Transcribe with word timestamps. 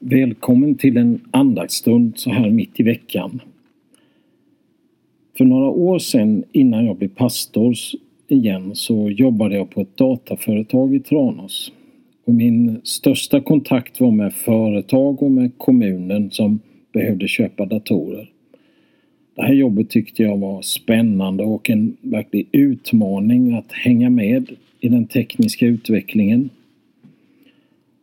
Välkommen 0.00 0.74
till 0.74 0.96
en 0.96 1.20
andaktsstund 1.30 2.18
så 2.18 2.30
här 2.30 2.50
mitt 2.50 2.80
i 2.80 2.82
veckan. 2.82 3.40
För 5.38 5.44
några 5.44 5.68
år 5.68 5.98
sedan 5.98 6.44
innan 6.52 6.86
jag 6.86 6.96
blev 6.96 7.08
pastor 7.08 7.74
igen 8.28 8.70
så 8.74 9.10
jobbade 9.10 9.56
jag 9.56 9.70
på 9.70 9.80
ett 9.80 9.96
dataföretag 9.96 10.94
i 10.94 11.00
Tranås. 11.00 11.72
Och 12.24 12.34
min 12.34 12.80
största 12.84 13.40
kontakt 13.40 14.00
var 14.00 14.10
med 14.10 14.34
företag 14.34 15.22
och 15.22 15.30
med 15.30 15.50
kommunen 15.56 16.30
som 16.30 16.60
behövde 16.92 17.28
köpa 17.28 17.66
datorer. 17.66 18.30
Det 19.34 19.42
här 19.42 19.54
jobbet 19.54 19.90
tyckte 19.90 20.22
jag 20.22 20.38
var 20.38 20.62
spännande 20.62 21.44
och 21.44 21.70
en 21.70 21.96
verklig 22.00 22.48
utmaning 22.52 23.52
att 23.52 23.72
hänga 23.72 24.10
med 24.10 24.50
i 24.80 24.88
den 24.88 25.06
tekniska 25.06 25.66
utvecklingen. 25.66 26.50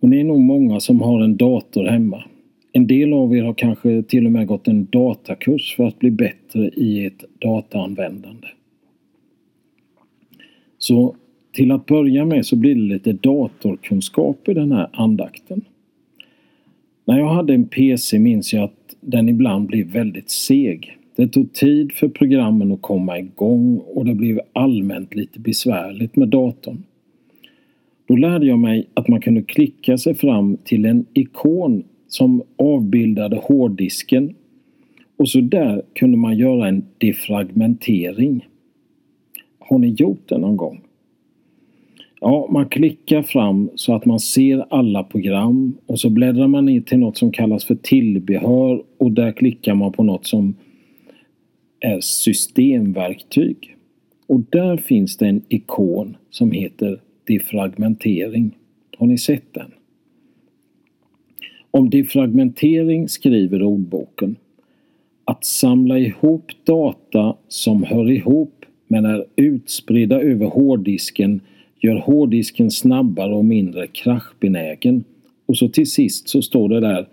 Och 0.00 0.08
ni 0.08 0.20
är 0.20 0.24
nog 0.24 0.40
många 0.40 0.80
som 0.80 1.00
har 1.00 1.20
en 1.20 1.36
dator 1.36 1.84
hemma. 1.84 2.24
En 2.72 2.86
del 2.86 3.12
av 3.12 3.36
er 3.36 3.42
har 3.42 3.54
kanske 3.54 4.02
till 4.02 4.26
och 4.26 4.32
med 4.32 4.46
gått 4.46 4.68
en 4.68 4.84
datakurs 4.90 5.76
för 5.76 5.86
att 5.86 5.98
bli 5.98 6.10
bättre 6.10 6.68
i 6.68 7.06
ert 7.06 7.24
dataanvändande. 7.38 8.46
Så 10.78 11.14
till 11.52 11.70
att 11.70 11.86
börja 11.86 12.24
med 12.24 12.46
så 12.46 12.56
blir 12.56 12.74
det 12.74 12.80
lite 12.80 13.12
datorkunskap 13.12 14.48
i 14.48 14.54
den 14.54 14.72
här 14.72 14.88
andakten. 14.92 15.64
När 17.04 17.18
jag 17.18 17.28
hade 17.28 17.54
en 17.54 17.68
PC 17.68 18.18
minns 18.18 18.52
jag 18.52 18.64
att 18.64 18.96
den 19.00 19.28
ibland 19.28 19.66
blev 19.66 19.86
väldigt 19.86 20.30
seg. 20.30 20.96
Det 21.16 21.28
tog 21.28 21.52
tid 21.52 21.92
för 21.92 22.08
programmen 22.08 22.72
att 22.72 22.82
komma 22.82 23.18
igång 23.18 23.78
och 23.78 24.04
det 24.04 24.14
blev 24.14 24.40
allmänt 24.52 25.14
lite 25.14 25.40
besvärligt 25.40 26.16
med 26.16 26.28
datorn. 26.28 26.82
Då 28.08 28.16
lärde 28.16 28.46
jag 28.46 28.58
mig 28.58 28.88
att 28.94 29.08
man 29.08 29.20
kunde 29.20 29.42
klicka 29.42 29.98
sig 29.98 30.14
fram 30.14 30.56
till 30.64 30.84
en 30.84 31.06
ikon 31.14 31.84
som 32.08 32.42
avbildade 32.56 33.36
hårddisken 33.36 34.34
och 35.16 35.28
så 35.28 35.40
där 35.40 35.82
kunde 35.94 36.16
man 36.18 36.36
göra 36.36 36.68
en 36.68 36.84
defragmentering. 36.98 38.46
Har 39.58 39.78
ni 39.78 39.88
gjort 39.88 40.28
det 40.28 40.38
någon 40.38 40.56
gång? 40.56 40.80
Ja, 42.20 42.48
man 42.50 42.68
klickar 42.68 43.22
fram 43.22 43.70
så 43.74 43.94
att 43.94 44.04
man 44.04 44.20
ser 44.20 44.64
alla 44.70 45.04
program 45.04 45.76
och 45.86 46.00
så 46.00 46.10
bläddrar 46.10 46.48
man 46.48 46.64
ner 46.64 46.80
till 46.80 46.98
något 46.98 47.18
som 47.18 47.32
kallas 47.32 47.64
för 47.64 47.74
tillbehör 47.74 48.82
och 48.98 49.12
där 49.12 49.32
klickar 49.32 49.74
man 49.74 49.92
på 49.92 50.02
något 50.02 50.26
som 50.26 50.54
är 51.80 52.00
systemverktyg. 52.00 53.76
Och 54.26 54.40
där 54.40 54.76
finns 54.76 55.16
det 55.16 55.26
en 55.26 55.42
ikon 55.48 56.16
som 56.30 56.50
heter 56.50 57.00
defragmentering. 57.28 58.56
Har 58.98 59.06
ni 59.06 59.18
sett 59.18 59.54
den? 59.54 59.72
Om 61.70 61.90
defragmentering 61.90 63.08
skriver 63.08 63.62
ordboken 63.62 64.36
att 65.24 65.44
samla 65.44 65.98
ihop 65.98 66.52
data 66.64 67.36
som 67.48 67.82
hör 67.82 68.10
ihop 68.10 68.64
men 68.86 69.04
är 69.04 69.24
utspridda 69.36 70.20
över 70.20 70.46
hårddisken 70.46 71.40
gör 71.80 71.96
hårddisken 71.96 72.70
snabbare 72.70 73.34
och 73.34 73.44
mindre 73.44 73.86
kraschbenägen. 73.86 75.04
Och 75.46 75.56
så 75.56 75.68
till 75.68 75.90
sist 75.90 76.28
så 76.28 76.42
står 76.42 76.68
det 76.68 76.80
där 76.80 77.08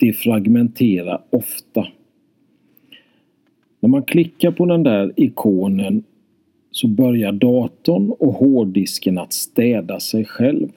defragmentera 0.00 1.20
ofta. 1.30 1.86
När 3.80 3.88
man 3.88 4.02
klickar 4.02 4.50
på 4.50 4.66
den 4.66 4.82
där 4.82 5.12
ikonen 5.16 6.02
så 6.78 6.88
börjar 6.88 7.32
datorn 7.32 8.10
och 8.10 8.32
hårddisken 8.32 9.18
att 9.18 9.32
städa 9.32 10.00
sig 10.00 10.24
själv, 10.24 10.68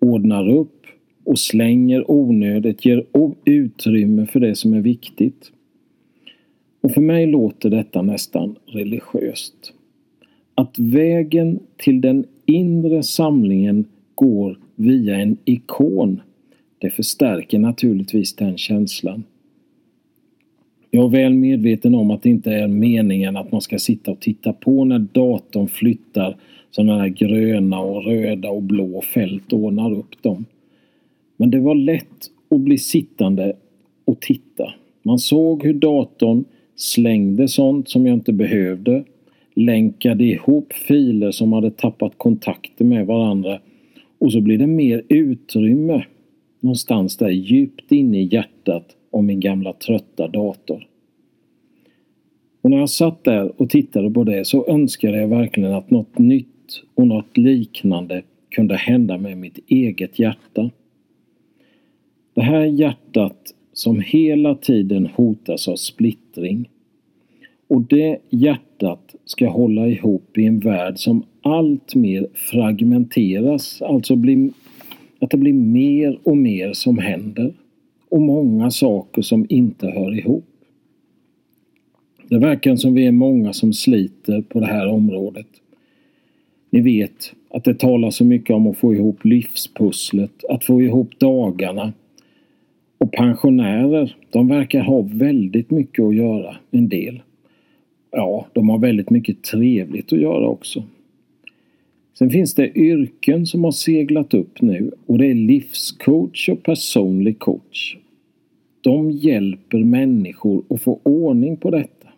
ordnar 0.00 0.48
upp 0.48 0.86
och 1.24 1.38
slänger 1.38 2.10
onödigt, 2.10 2.84
ger 2.84 3.04
utrymme 3.44 4.26
för 4.26 4.40
det 4.40 4.54
som 4.54 4.74
är 4.74 4.80
viktigt. 4.80 5.52
Och 6.80 6.92
för 6.92 7.00
mig 7.00 7.26
låter 7.26 7.70
detta 7.70 8.02
nästan 8.02 8.56
religiöst. 8.66 9.72
Att 10.54 10.78
vägen 10.78 11.58
till 11.76 12.00
den 12.00 12.24
inre 12.46 13.02
samlingen 13.02 13.84
går 14.14 14.58
via 14.76 15.16
en 15.16 15.36
ikon, 15.44 16.20
det 16.78 16.90
förstärker 16.90 17.58
naturligtvis 17.58 18.36
den 18.36 18.58
känslan. 18.58 19.24
Jag 20.90 21.04
är 21.04 21.08
väl 21.08 21.34
medveten 21.34 21.94
om 21.94 22.10
att 22.10 22.22
det 22.22 22.30
inte 22.30 22.52
är 22.52 22.68
meningen 22.68 23.36
att 23.36 23.52
man 23.52 23.60
ska 23.60 23.78
sitta 23.78 24.10
och 24.10 24.20
titta 24.20 24.52
på 24.52 24.84
när 24.84 24.98
datorn 24.98 25.68
flyttar 25.68 26.36
sådana 26.70 26.98
här 26.98 27.08
gröna 27.08 27.80
och 27.80 28.04
röda 28.04 28.50
och 28.50 28.62
blå 28.62 29.02
fält 29.02 29.52
och 29.52 29.58
ordnar 29.58 29.92
upp 29.92 30.22
dem. 30.22 30.44
Men 31.36 31.50
det 31.50 31.60
var 31.60 31.74
lätt 31.74 32.30
att 32.50 32.60
bli 32.60 32.78
sittande 32.78 33.56
och 34.04 34.20
titta. 34.20 34.74
Man 35.02 35.18
såg 35.18 35.64
hur 35.64 35.74
datorn 35.74 36.44
slängde 36.76 37.48
sånt 37.48 37.88
som 37.88 38.06
jag 38.06 38.14
inte 38.14 38.32
behövde, 38.32 39.04
länkade 39.54 40.24
ihop 40.24 40.72
filer 40.72 41.30
som 41.30 41.52
hade 41.52 41.70
tappat 41.70 42.12
kontakter 42.16 42.84
med 42.84 43.06
varandra 43.06 43.58
och 44.18 44.32
så 44.32 44.40
blir 44.40 44.58
det 44.58 44.66
mer 44.66 45.02
utrymme 45.08 46.04
någonstans 46.60 47.16
där 47.16 47.28
djupt 47.28 47.92
inne 47.92 48.20
i 48.20 48.28
hjärtat 48.32 48.96
om 49.10 49.26
min 49.26 49.40
gamla 49.40 49.72
trötta 49.72 50.28
dator. 50.28 50.86
Och 52.62 52.70
när 52.70 52.78
jag 52.78 52.90
satt 52.90 53.24
där 53.24 53.60
och 53.60 53.70
tittade 53.70 54.10
på 54.10 54.24
det 54.24 54.44
så 54.44 54.66
önskade 54.66 55.20
jag 55.20 55.28
verkligen 55.28 55.74
att 55.74 55.90
något 55.90 56.18
nytt 56.18 56.82
och 56.94 57.06
något 57.06 57.36
liknande 57.36 58.22
kunde 58.50 58.76
hända 58.76 59.18
med 59.18 59.38
mitt 59.38 59.58
eget 59.66 60.18
hjärta. 60.18 60.70
Det 62.34 62.42
här 62.42 62.64
hjärtat 62.64 63.54
som 63.72 64.00
hela 64.00 64.54
tiden 64.54 65.06
hotas 65.06 65.68
av 65.68 65.76
splittring. 65.76 66.68
Och 67.68 67.82
det 67.82 68.18
hjärtat 68.30 69.14
ska 69.24 69.48
hålla 69.48 69.88
ihop 69.88 70.38
i 70.38 70.46
en 70.46 70.60
värld 70.60 70.98
som 70.98 71.22
allt 71.42 71.94
mer 71.94 72.26
fragmenteras, 72.34 73.82
alltså 73.82 74.16
blir, 74.16 74.50
att 75.18 75.30
det 75.30 75.36
blir 75.36 75.52
mer 75.52 76.18
och 76.22 76.36
mer 76.36 76.72
som 76.72 76.98
händer 76.98 77.52
och 78.10 78.20
många 78.20 78.70
saker 78.70 79.22
som 79.22 79.46
inte 79.48 79.86
hör 79.86 80.18
ihop. 80.18 80.44
Det 82.28 82.38
verkar 82.38 82.76
som 82.76 82.94
vi 82.94 83.06
är 83.06 83.12
många 83.12 83.52
som 83.52 83.72
sliter 83.72 84.42
på 84.42 84.60
det 84.60 84.66
här 84.66 84.86
området. 84.86 85.46
Ni 86.70 86.80
vet 86.80 87.32
att 87.50 87.64
det 87.64 87.78
talas 87.78 88.16
så 88.16 88.24
mycket 88.24 88.56
om 88.56 88.66
att 88.66 88.76
få 88.76 88.94
ihop 88.94 89.24
livspusslet, 89.24 90.44
att 90.48 90.64
få 90.64 90.82
ihop 90.82 91.18
dagarna. 91.18 91.92
Och 92.98 93.12
pensionärer, 93.12 94.16
de 94.30 94.48
verkar 94.48 94.80
ha 94.80 95.00
väldigt 95.02 95.70
mycket 95.70 96.04
att 96.04 96.16
göra, 96.16 96.56
en 96.70 96.88
del. 96.88 97.22
Ja, 98.10 98.46
de 98.52 98.68
har 98.68 98.78
väldigt 98.78 99.10
mycket 99.10 99.42
trevligt 99.42 100.12
att 100.12 100.20
göra 100.20 100.48
också. 100.48 100.82
Sen 102.14 102.30
finns 102.30 102.54
det 102.54 102.78
yrken 102.78 103.46
som 103.46 103.64
har 103.64 103.70
seglat 103.70 104.34
upp 104.34 104.62
nu 104.62 104.90
och 105.06 105.18
det 105.18 105.26
är 105.26 105.34
livscoach 105.34 106.48
och 106.48 106.62
personlig 106.62 107.38
coach. 107.38 107.96
De 108.80 109.10
hjälper 109.10 109.78
människor 109.78 110.64
att 110.68 110.82
få 110.82 111.00
ordning 111.02 111.56
på 111.56 111.70
detta. 111.70 112.08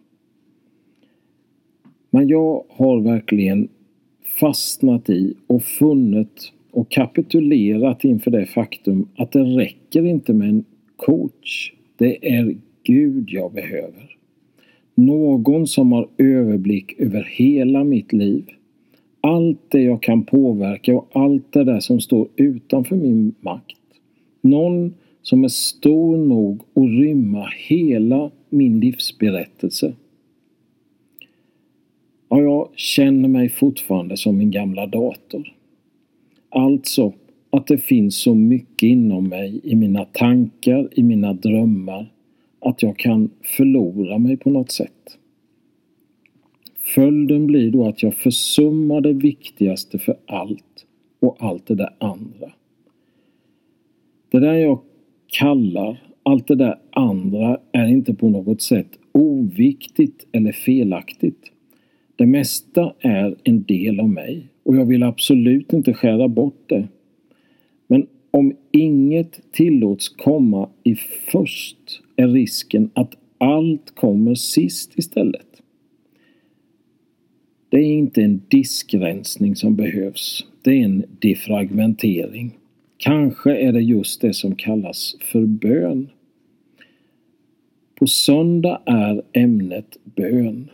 Men 2.10 2.28
jag 2.28 2.64
har 2.68 3.00
verkligen 3.00 3.68
fastnat 4.40 5.10
i 5.10 5.34
och 5.46 5.62
funnit 5.62 6.52
och 6.70 6.90
kapitulerat 6.90 8.04
inför 8.04 8.30
det 8.30 8.46
faktum 8.46 9.08
att 9.16 9.32
det 9.32 9.42
räcker 9.42 10.06
inte 10.06 10.32
med 10.32 10.48
en 10.48 10.64
coach. 10.96 11.72
Det 11.96 12.28
är 12.36 12.56
Gud 12.82 13.30
jag 13.30 13.52
behöver. 13.52 14.16
Någon 14.94 15.66
som 15.66 15.92
har 15.92 16.08
överblick 16.18 17.00
över 17.00 17.28
hela 17.30 17.84
mitt 17.84 18.12
liv. 18.12 18.44
Allt 19.24 19.58
det 19.68 19.80
jag 19.82 20.02
kan 20.02 20.24
påverka 20.24 20.96
och 20.96 21.08
allt 21.12 21.52
det 21.52 21.64
där 21.64 21.80
som 21.80 22.00
står 22.00 22.28
utanför 22.36 22.96
min 22.96 23.34
makt. 23.40 23.76
Någon 24.40 24.94
som 25.22 25.44
är 25.44 25.48
stor 25.48 26.16
nog 26.16 26.60
att 26.74 26.82
rymma 26.82 27.48
hela 27.68 28.30
min 28.50 28.80
livsberättelse. 28.80 29.92
Ja, 32.28 32.40
jag 32.40 32.68
känner 32.76 33.28
mig 33.28 33.48
fortfarande 33.48 34.16
som 34.16 34.38
min 34.38 34.50
gamla 34.50 34.86
dator. 34.86 35.54
Alltså 36.48 37.12
att 37.50 37.66
det 37.66 37.78
finns 37.78 38.16
så 38.16 38.34
mycket 38.34 38.82
inom 38.82 39.28
mig, 39.28 39.60
i 39.64 39.76
mina 39.76 40.04
tankar, 40.04 40.88
i 40.92 41.02
mina 41.02 41.32
drömmar, 41.32 42.12
att 42.60 42.82
jag 42.82 42.96
kan 42.96 43.30
förlora 43.42 44.18
mig 44.18 44.36
på 44.36 44.50
något 44.50 44.70
sätt. 44.70 45.18
Följden 46.82 47.46
blir 47.46 47.70
då 47.70 47.88
att 47.88 48.02
jag 48.02 48.14
försummar 48.14 49.00
det 49.00 49.12
viktigaste 49.12 49.98
för 49.98 50.16
allt 50.26 50.86
och 51.20 51.36
allt 51.38 51.66
det 51.66 51.74
där 51.74 51.94
andra. 51.98 52.52
Det 54.30 54.40
där 54.40 54.54
jag 54.54 54.80
kallar 55.26 56.02
allt 56.22 56.46
det 56.46 56.54
där 56.54 56.78
andra 56.90 57.58
är 57.72 57.86
inte 57.86 58.14
på 58.14 58.28
något 58.28 58.62
sätt 58.62 58.88
oviktigt 59.12 60.26
eller 60.32 60.52
felaktigt. 60.52 61.52
Det 62.16 62.26
mesta 62.26 62.92
är 63.00 63.36
en 63.44 63.62
del 63.62 64.00
av 64.00 64.08
mig 64.08 64.46
och 64.62 64.76
jag 64.76 64.84
vill 64.84 65.02
absolut 65.02 65.72
inte 65.72 65.94
skära 65.94 66.28
bort 66.28 66.64
det. 66.66 66.88
Men 67.86 68.06
om 68.30 68.52
inget 68.70 69.52
tillåts 69.52 70.08
komma 70.08 70.68
i 70.84 70.94
först 71.32 72.02
är 72.16 72.28
risken 72.28 72.90
att 72.94 73.14
allt 73.38 73.94
kommer 73.94 74.34
sist 74.34 74.98
istället. 74.98 75.61
Det 77.72 77.78
är 77.78 77.92
inte 77.92 78.22
en 78.22 78.42
diskrensning 78.48 79.56
som 79.56 79.76
behövs. 79.76 80.46
Det 80.62 80.70
är 80.70 80.84
en 80.84 81.04
defragmentering. 81.18 82.58
Kanske 82.96 83.56
är 83.56 83.72
det 83.72 83.80
just 83.80 84.20
det 84.20 84.34
som 84.34 84.54
kallas 84.54 85.16
för 85.20 85.46
bön. 85.46 86.08
På 87.94 88.06
söndag 88.06 88.82
är 88.86 89.22
ämnet 89.32 89.96
bön. 90.04 90.70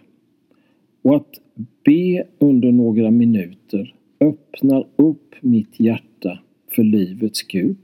Och 1.03 1.17
att 1.17 1.41
be 1.85 2.25
under 2.39 2.73
några 2.73 3.11
minuter 3.11 3.95
öppnar 4.21 4.87
upp 4.97 5.35
mitt 5.41 5.81
hjärta 5.81 6.39
för 6.71 6.85
livets 6.85 7.43
Gud. 7.43 7.77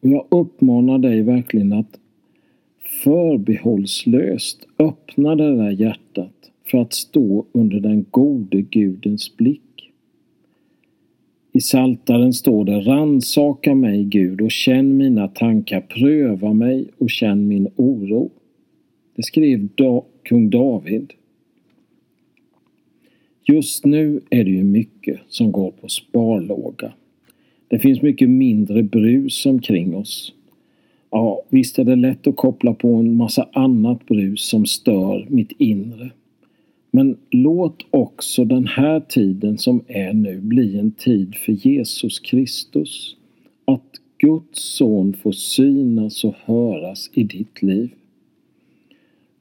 Och 0.00 0.08
jag 0.08 0.26
uppmanar 0.30 0.98
dig 0.98 1.22
verkligen 1.22 1.72
att 1.72 1.98
förbehållslöst 3.04 4.66
öppna 4.78 5.34
det 5.34 5.56
där 5.56 5.70
hjärtat 5.70 6.38
för 6.70 6.78
att 6.78 6.92
stå 6.92 7.46
under 7.52 7.80
den 7.80 8.06
gode 8.10 8.62
Gudens 8.62 9.36
blick. 9.36 9.92
I 11.52 11.60
Saltaren 11.60 12.32
står 12.32 12.64
det 12.64 12.80
Ransaka 12.80 13.74
mig 13.74 14.04
Gud 14.04 14.40
och 14.40 14.50
känn 14.50 14.96
mina 14.96 15.28
tankar, 15.28 15.80
pröva 15.80 16.52
mig 16.52 16.88
och 16.98 17.10
känn 17.10 17.48
min 17.48 17.68
oro. 17.76 18.30
Det 19.16 19.22
skrev 19.22 19.68
da 19.74 20.02
kung 20.22 20.50
David. 20.50 21.12
Just 23.44 23.84
nu 23.84 24.20
är 24.30 24.44
det 24.44 24.50
ju 24.50 24.64
mycket 24.64 25.20
som 25.28 25.52
går 25.52 25.70
på 25.70 25.88
sparlåga. 25.88 26.92
Det 27.68 27.78
finns 27.78 28.02
mycket 28.02 28.30
mindre 28.30 28.82
brus 28.82 29.46
omkring 29.46 29.96
oss. 29.96 30.34
Ja, 31.10 31.42
visst 31.48 31.78
är 31.78 31.84
det 31.84 31.96
lätt 31.96 32.26
att 32.26 32.36
koppla 32.36 32.74
på 32.74 32.94
en 32.94 33.16
massa 33.16 33.48
annat 33.52 34.06
brus 34.06 34.48
som 34.48 34.66
stör 34.66 35.26
mitt 35.28 35.52
inre. 35.58 36.10
Men 36.90 37.16
låt 37.30 37.86
också 37.90 38.44
den 38.44 38.66
här 38.66 39.00
tiden 39.00 39.58
som 39.58 39.84
är 39.86 40.12
nu 40.12 40.40
bli 40.40 40.78
en 40.78 40.90
tid 40.90 41.34
för 41.34 41.52
Jesus 41.52 42.18
Kristus. 42.18 43.16
Att 43.64 44.00
Guds 44.18 44.62
son 44.62 45.14
får 45.14 45.32
synas 45.32 46.24
och 46.24 46.34
höras 46.44 47.10
i 47.12 47.24
ditt 47.24 47.62
liv. 47.62 47.90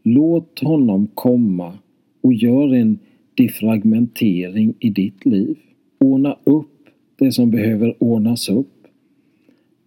Låt 0.04 0.60
honom 0.60 1.08
komma 1.14 1.74
och 2.22 2.34
gör 2.34 2.74
en 2.74 3.00
defragmentering 3.36 4.74
i 4.80 4.90
ditt 4.90 5.26
liv. 5.26 5.58
Ordna 6.00 6.38
upp 6.44 6.90
det 7.20 7.32
som 7.32 7.52
behöver 7.52 8.04
ordnas 8.04 8.50
upp. 8.50 8.88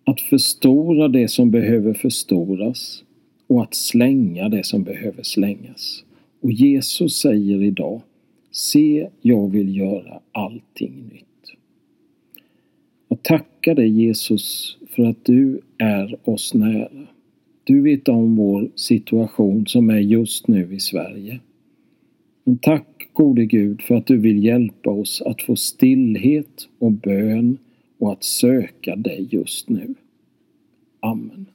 Att 0.05 0.21
förstora 0.21 1.09
det 1.09 1.29
som 1.29 1.51
behöver 1.51 1.95
förstoras 1.95 3.05
och 3.47 3.63
att 3.63 3.75
slänga 3.75 4.49
det 4.49 4.67
som 4.67 4.83
behöver 4.83 5.23
slängas. 5.23 6.05
Och 6.41 6.53
Jesus 6.53 7.21
säger 7.21 7.63
idag 7.63 8.03
Se, 8.51 9.09
jag 9.23 9.49
vill 9.49 9.77
göra 9.77 10.21
allting 10.33 11.09
nytt. 11.13 11.27
Jag 13.09 13.23
tackar 13.23 13.75
dig 13.75 13.89
Jesus 13.89 14.77
för 14.89 15.03
att 15.03 15.25
du 15.25 15.61
är 15.79 16.19
oss 16.25 16.55
nära. 16.55 17.07
Du 17.65 17.81
vet 17.81 18.09
om 18.09 18.37
vår 18.37 18.71
situation 18.75 19.67
som 19.67 19.91
är 19.91 19.99
just 19.99 20.49
nu 20.49 20.75
i 20.75 20.81
Sverige. 20.81 21.41
Men 22.45 22.59
tack 22.59 23.09
gode 23.13 23.47
Gud 23.47 23.83
för 23.83 23.95
att 23.95 24.07
du 24.07 24.17
vill 24.17 24.45
hjälpa 24.45 24.91
oss 24.91 25.23
att 25.23 25.43
få 25.43 25.57
stillhet 25.57 26.69
och 26.79 26.93
bön 26.93 27.59
och 27.99 28.13
att 28.13 28.25
söka 28.25 28.97
dig 28.97 29.29
just 29.31 29.69
nu. 29.69 29.95
Amen. 31.01 31.47